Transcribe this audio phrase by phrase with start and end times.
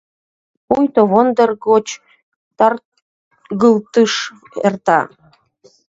[0.67, 1.87] Пуйто вондер гоч
[2.57, 4.13] таргылтыш
[4.67, 4.99] эрта.